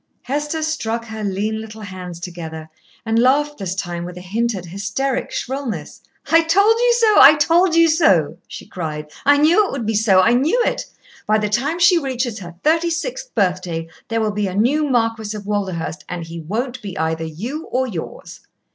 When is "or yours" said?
17.67-18.39